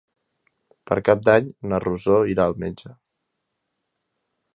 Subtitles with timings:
[0.91, 2.95] Per Cap d'Any na Rosó irà al metge.